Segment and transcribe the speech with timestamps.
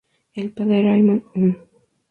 [0.33, 1.57] El padre Raymond Un.